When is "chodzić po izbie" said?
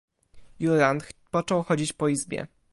1.63-2.47